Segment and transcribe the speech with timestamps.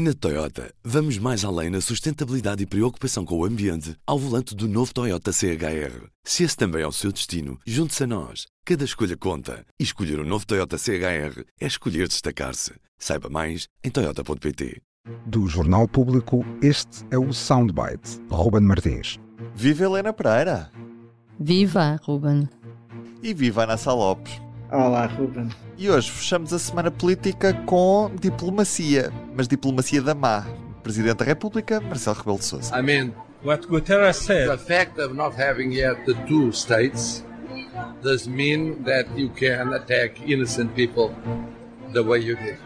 [0.00, 4.68] Na Toyota, vamos mais além na sustentabilidade e preocupação com o ambiente ao volante do
[4.68, 6.06] novo Toyota CHR.
[6.22, 8.46] Se esse também é o seu destino, junte-se a nós.
[8.64, 9.66] Cada escolha conta.
[9.76, 12.74] E escolher o um novo Toyota CHR é escolher destacar-se.
[12.96, 14.80] Saiba mais em Toyota.pt.
[15.26, 18.20] Do Jornal Público, este é o Soundbite.
[18.30, 19.18] Ruben Martins.
[19.52, 20.70] Viva Helena Pereira.
[21.40, 22.48] Viva, Ruben.
[23.20, 24.47] E viva Ana Lopes.
[24.70, 25.48] Olá, Ruben.
[25.78, 30.46] E hoje fechamos a semana política com diplomacia, mas diplomacia da má.
[30.82, 32.78] Presidente da República, Marcelo Rebelo de Sousa.
[32.78, 34.48] I mean, what Guterres said.
[34.50, 37.24] The fact of not having yet the two states
[38.02, 41.14] does mean that you can attack innocent people
[41.94, 42.58] the way you did.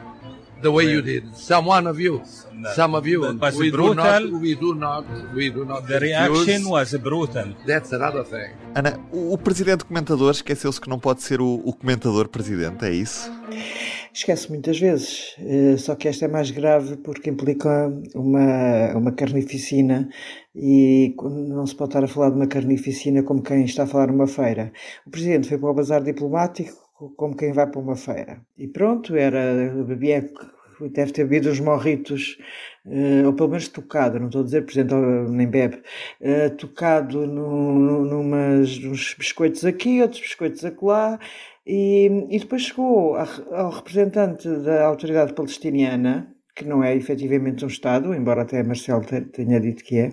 [0.63, 1.25] The way you did.
[1.37, 2.23] Some one of you.
[2.77, 3.35] Some of you.
[3.35, 3.95] But we brutal.
[3.95, 6.47] do not we do not we do not The refuse.
[6.47, 7.49] reaction was brutal.
[7.67, 8.51] That's another thing.
[8.75, 12.91] Ana, o, o presidente comentador esqueceu-se que não pode ser o, o comentador presidente, é
[12.93, 13.31] isso?
[14.15, 20.09] Esquece muitas vezes, eh, só que esta é mais grave porque implica uma, uma carnificina
[20.55, 24.09] e não se pode estar a falar de uma carnificina como quem está a falar
[24.09, 24.71] numa feira.
[25.07, 28.41] O presidente foi para o bazar diplomático como quem vai para uma feira.
[28.57, 30.31] E pronto, era bebia,
[30.91, 32.39] deve ter bebido os morritos,
[32.87, 34.95] eh, ou pelo menos tocado, não estou a dizer presidente
[35.31, 35.83] nem bebe,
[36.21, 41.19] eh, tocado num, numas, uns biscoitos aqui, outros biscoitos acolá,
[41.67, 48.13] e, e depois chegou ao representante da autoridade palestiniana, que não é efetivamente um Estado,
[48.15, 50.11] embora até Marcelo te- tenha dito que é,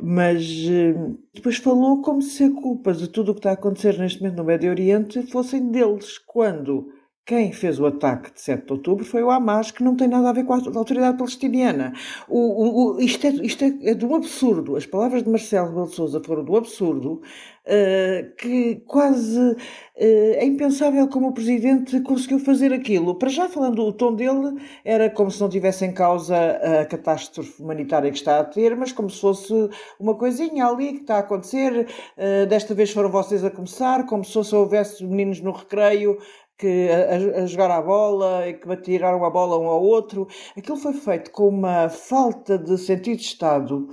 [0.00, 0.94] mas eh,
[1.34, 4.38] depois falou como se a culpa de tudo o que está a acontecer neste momento
[4.38, 6.88] no Médio Oriente fossem deles, quando
[7.26, 10.30] quem fez o ataque de 7 de outubro foi o Hamas, que não tem nada
[10.30, 11.92] a ver com a autoridade palestiniana.
[12.26, 14.76] O, o- o- isto é, isto é, é um absurdo.
[14.76, 17.20] As palavras de Marcelo de Sousa foram do absurdo,
[17.68, 19.54] eh, que quase
[19.96, 23.14] eh, é impensável como o Presidente conseguiu fazer aquilo.
[23.16, 26.34] Para já, falando o tom dele, era como se não tivesse em causa
[26.80, 29.52] a catástrofe humanitária que está a ter, mas como se fosse
[30.00, 31.86] uma coisinha ali que está a acontecer.
[32.16, 36.18] Eh, desta vez foram vocês a começar, como se fosse houvesse meninos no recreio
[36.56, 40.26] que a, a- a jogar a bola e que tiraram a bola um ao outro.
[40.56, 43.86] Aquilo foi feito com uma falta de sentido de Estado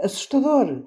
[0.00, 0.82] assustador.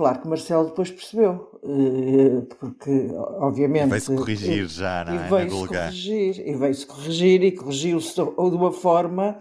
[0.00, 3.90] Claro que Marcelo depois percebeu, eh, porque obviamente.
[3.90, 5.20] Vai-se corrigir já, não e é?
[5.20, 9.38] Na veio-se corrigir, e veio-se corrigir, e corrigiu-se de uma forma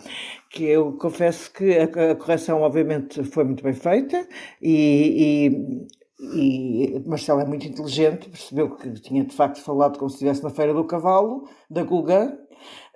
[0.49, 4.27] que eu confesso que a, correção, obviamente, foi muito bem feita,
[4.61, 5.87] e,
[6.19, 10.43] e, e Marcelo é muito inteligente, percebeu que tinha de facto falado como se estivesse
[10.43, 12.33] na Feira do Cavalo, da Gulgã,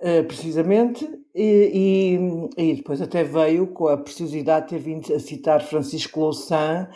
[0.02, 5.20] eh, precisamente, e, e, e depois até veio com a precisidade de ter vindo a
[5.20, 6.90] citar Francisco Louçã,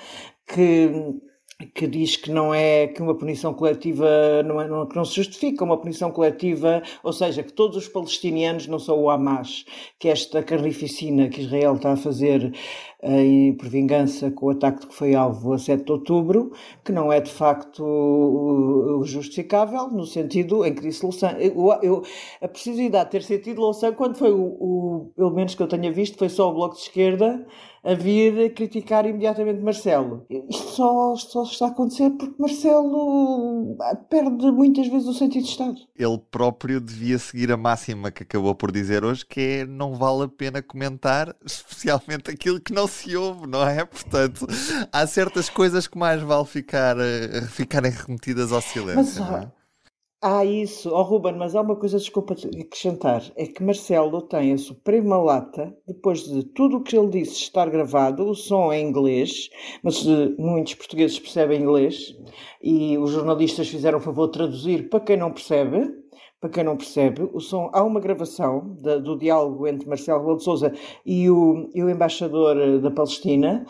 [0.47, 1.21] que
[1.73, 5.15] que diz que não é que uma punição coletiva não, é, não, que não se
[5.15, 9.65] justifica uma punição coletiva, ou seja, que todos os palestinianos não são o Hamas,
[9.97, 12.53] que esta carnificina que Israel está a fazer
[13.01, 16.51] eh, por vingança com o ataque de que foi alvo a 7 de outubro,
[16.85, 21.31] que não é de facto o, o justificável, no sentido em que disse Louçã.
[21.39, 22.03] Eu, eu,
[22.39, 25.91] a precisidade de ter sentido Louçã, quando foi o, o, pelo menos que eu tenha
[25.91, 27.45] visto, foi só o Bloco de Esquerda
[27.83, 30.25] a vir criticar imediatamente Marcelo.
[30.29, 33.77] Isto só, só está a acontecer porque Marcelo
[34.09, 35.75] perde muitas vezes o sentido de Estado.
[35.95, 40.23] Ele próprio devia seguir a máxima que acabou por dizer hoje, que é não vale
[40.23, 43.85] a pena comentar, especialmente aquilo que não se ouve, não é?
[43.85, 44.45] Portanto,
[44.91, 49.23] há certas coisas que mais vale ficar, eh, ficarem remetidas ao silêncio.
[49.23, 49.47] Mas,
[50.19, 54.57] Há isso, oh, Ruben, mas há uma coisa, desculpa acrescentar, é que Marcelo tem a
[54.57, 59.47] suprema lata, depois de tudo o que ele disse estar gravado, o som é inglês,
[59.83, 62.15] mas uh, muitos portugueses percebem inglês,
[62.59, 65.87] e os jornalistas fizeram o favor de traduzir para quem não percebe,
[66.41, 70.43] para quem não percebe, o som, há uma gravação do diálogo entre Marcelo Rebelo de
[70.43, 70.73] Sousa
[71.05, 73.67] e o, e o embaixador eh, da Palestina,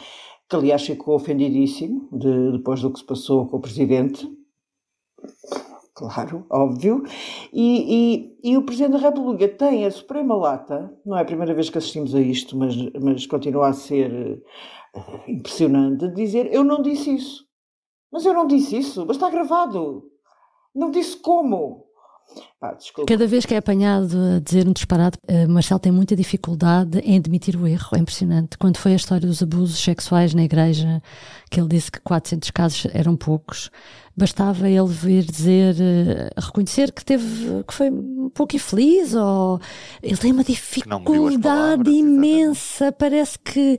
[0.50, 4.30] que aliás ficou ofendidíssimo de, depois do que se passou com o presidente,
[5.98, 7.04] claro, óbvio,
[7.52, 11.56] e, e, e, o Presidente da República tem a suprema lata, não é a primeira
[11.56, 14.44] vez que assistimos a isto, mas, mas continua a ser
[14.96, 17.48] uh, impressionante, de dizer, eu não disse isso.
[18.12, 20.04] Mas eu não disse isso, mas está gravado.
[20.74, 21.87] Não disse como.
[22.62, 22.76] Ah,
[23.08, 27.16] Cada vez que é apanhado a dizer um disparate, uh, Marcelo tem muita dificuldade em
[27.18, 27.90] admitir o erro.
[27.94, 28.58] É impressionante.
[28.58, 31.02] Quando foi a história dos abusos sexuais na igreja,
[31.52, 33.70] que ele disse que 400 casos eram poucos,
[34.16, 39.62] bastava ele vir dizer, uh, reconhecer que teve, que foi um pouco infeliz, ou
[40.02, 42.86] ele tem uma dificuldade palavras, imensa.
[42.86, 42.98] Exatamente.
[42.98, 43.78] Parece que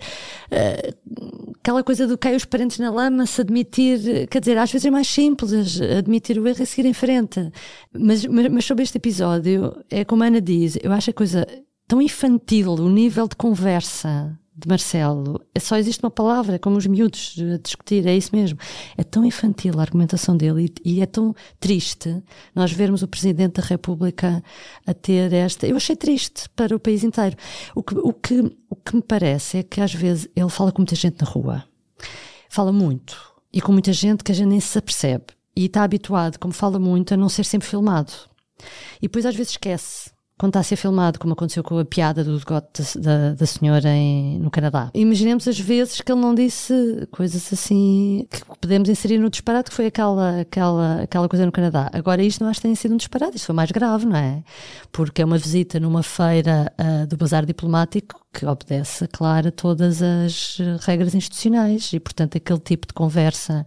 [0.52, 4.86] uh, aquela coisa do cair os parentes na lama, se admitir, quer dizer, às vezes
[4.86, 7.50] é mais simples admitir o erro e seguir em frente.
[7.92, 11.46] Mas, mas, mas sobre este episódio, é como a Ana diz, eu acho a coisa
[11.86, 15.40] tão infantil o nível de conversa de Marcelo.
[15.54, 18.58] É só existe uma palavra, é como os miúdos a discutir, é isso mesmo.
[18.96, 22.22] É tão infantil a argumentação dele e, e, é tão triste
[22.54, 24.42] nós vermos o Presidente da República
[24.84, 25.66] a ter esta.
[25.66, 27.36] Eu achei triste para o país inteiro.
[27.74, 28.56] O que, o que,
[28.88, 31.64] que me parece é que às vezes ele fala com muita gente na rua.
[32.48, 33.16] Fala muito.
[33.52, 35.26] E com muita gente que a gente nem se apercebe.
[35.54, 38.12] E está habituado, como fala muito, a não ser sempre filmado.
[38.98, 42.22] E depois às vezes esquece quando está a ser filmado, como aconteceu com a piada
[42.22, 44.90] do degote da, da senhora em, no Canadá.
[44.94, 49.76] Imaginemos as vezes que ele não disse coisas assim que podemos inserir no disparate, que
[49.76, 51.90] foi aquela, aquela, aquela coisa no Canadá.
[51.92, 54.42] Agora, isto não acho que tenha sido um disparate, isto foi mais grave, não é?
[54.92, 60.00] Porque é uma visita numa feira uh, do bazar diplomático que obedece, claro, a todas
[60.00, 63.66] as regras institucionais e, portanto, aquele tipo de conversa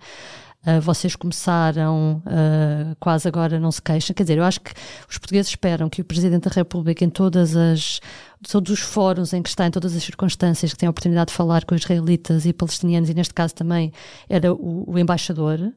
[0.66, 4.13] Uh, vocês começaram, uh, quase agora não se queixam.
[4.13, 4.72] Quer dizer, eu acho que
[5.10, 8.00] os portugueses esperam que o Presidente da República, em todas as,
[8.48, 11.34] todos os fóruns em que está, em todas as circunstâncias que tem a oportunidade de
[11.34, 13.92] falar com israelitas e palestinianos, e neste caso também
[14.30, 15.74] era o, o embaixador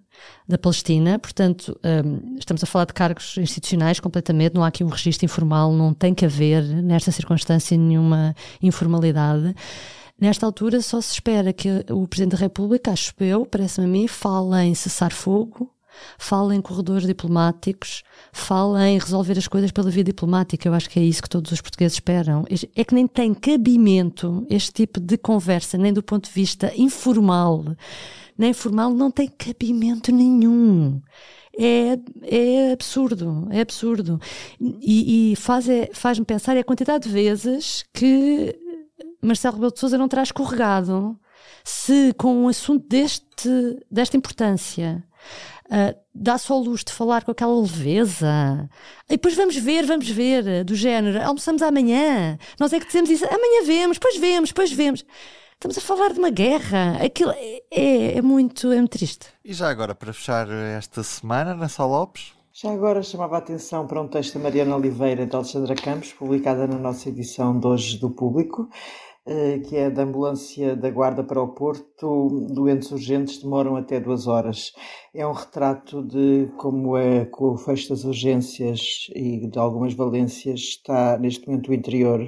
[0.46, 4.88] da Palestina, portanto, um, estamos a falar de cargos institucionais completamente, não há aqui um
[4.88, 9.54] registro informal, não tem que haver, nesta circunstância, nenhuma informalidade.
[10.20, 14.06] Nesta altura só se espera que o Presidente da República, acho eu, parece-me a mim,
[14.06, 15.70] fale em cessar fogo,
[16.18, 18.02] fala em corredores diplomáticos,
[18.32, 20.68] fala em resolver as coisas pela via diplomática.
[20.68, 22.44] Eu acho que é isso que todos os portugueses esperam.
[22.74, 27.64] É que nem tem cabimento este tipo de conversa, nem do ponto de vista informal,
[28.36, 31.00] nem formal, não tem cabimento nenhum.
[31.56, 34.20] É, é absurdo, é absurdo.
[34.60, 38.58] E, e faz, é, faz-me pensar é a quantidade de vezes que
[39.24, 41.18] Marcelo Rebelo de Sousa não terá escorregado
[41.62, 45.04] se com um assunto deste, desta importância
[45.66, 48.68] uh, dá-se ao luxo de falar com aquela leveza
[49.08, 53.24] e depois vamos ver, vamos ver, do género, almoçamos amanhã, nós é que dizemos isso,
[53.24, 55.04] amanhã vemos, depois vemos, depois vemos.
[55.54, 56.98] Estamos a falar de uma guerra.
[57.02, 59.28] Aquilo é, é, é muito, é muito triste.
[59.42, 62.34] E já agora, para fechar esta semana, na Sá Lopes?
[62.52, 66.66] Já agora chamava a atenção para um texto da Mariana Oliveira de Alexandra Campos, publicada
[66.66, 68.68] na nossa edição de hoje do Público,
[69.66, 74.72] que é da ambulância da Guarda para o Porto, doentes urgentes demoram até duas horas.
[75.14, 80.60] É um retrato de como é com o fecho das urgências e de algumas valências
[80.60, 82.20] está neste momento o interior.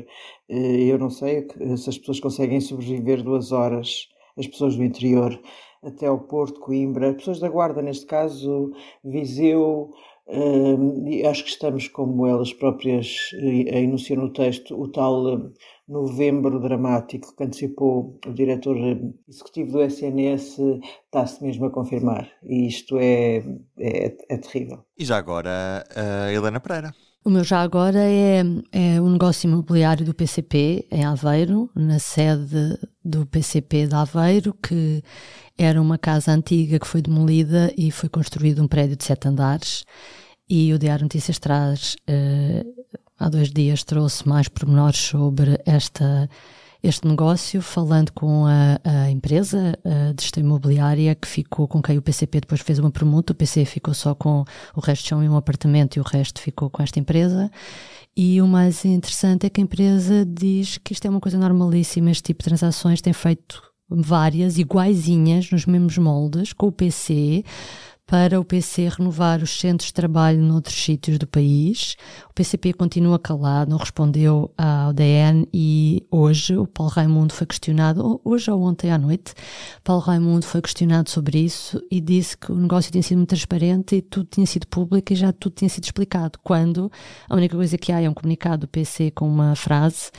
[0.48, 1.46] Eh, eu não sei
[1.76, 4.08] se as pessoas conseguem sobreviver duas horas,
[4.38, 5.38] as pessoas do interior,
[5.82, 8.72] até ao Porto, Coimbra, pessoas da Guarda, neste caso,
[9.04, 9.90] Viseu,
[11.31, 15.52] acho que estamos, como elas próprias uh, enunciam no texto, o tal uh,
[15.88, 18.76] novembro dramático que antecipou o diretor
[19.28, 20.58] executivo do SNS
[21.05, 22.28] está-se mesmo a confirmar.
[22.43, 23.44] E isto é,
[23.78, 24.84] é, é terrível.
[24.99, 26.93] E já agora, a Helena Pereira.
[27.25, 28.40] O meu já agora é,
[28.70, 35.03] é um negócio imobiliário do PCP em Aveiro, na sede do PCP de Aveiro, que
[35.56, 39.85] era uma casa antiga que foi demolida e foi construído um prédio de sete andares.
[40.49, 46.29] E o Diário Notícias traz uh, há dois dias trouxe mais pormenores sobre esta,
[46.82, 51.99] este negócio, falando com a, a empresa a de gestão imobiliária que ficou com quem
[51.99, 53.32] o PCP depois fez uma permuta.
[53.32, 54.44] O PC ficou só com
[54.75, 57.50] o resto de chão e um apartamento e o resto ficou com esta empresa.
[58.16, 62.10] E o mais interessante é que a empresa diz que isto é uma coisa normalíssima,
[62.10, 67.44] este tipo de transações tem feito várias iguaizinhas nos mesmos moldes com o PC
[68.06, 71.96] para o PC renovar os centros de trabalho noutros sítios do país.
[72.31, 78.20] O PCP continua calado, não respondeu ao DN e hoje o Paulo Raimundo foi questionado,
[78.25, 79.34] hoje ou ontem à noite,
[79.82, 83.96] Paulo Raimundo foi questionado sobre isso e disse que o negócio tinha sido muito transparente
[83.96, 86.39] e tudo tinha sido público e já tudo tinha sido explicado.
[86.44, 86.91] Quando
[87.29, 90.13] a única coisa que há é um comunicado do PC com uma frase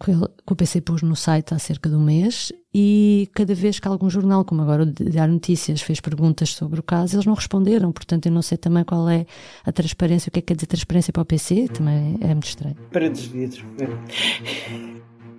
[0.00, 0.12] que,
[0.52, 4.08] o PC pôs no site há cerca de um mês e cada vez que algum
[4.08, 7.92] jornal, como agora o Diário Notícias, fez perguntas sobre o caso, eles não responderam.
[7.92, 9.26] Portanto, eu não sei também qual é
[9.64, 12.48] a transparência, o que é que quer dizer transparência para o PC, também é muito
[12.48, 12.76] estranho.
[12.90, 13.64] Para desvidro.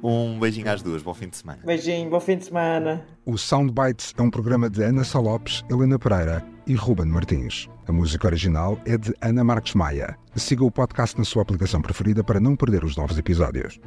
[0.04, 1.62] Um beijinho às duas, bom fim de semana.
[1.64, 3.06] Beijinho, bom fim de semana.
[3.26, 7.70] O Soundbites é um programa de Ana Salopes, Helena Pereira e Ruben Martins.
[7.88, 10.18] A música original é de Ana Marques Maia.
[10.36, 13.80] Siga o podcast na sua aplicação preferida para não perder os novos episódios.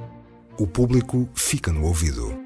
[0.59, 2.46] O público fica no ouvido.